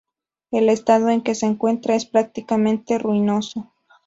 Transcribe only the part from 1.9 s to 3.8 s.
es prácticamente ruinoso.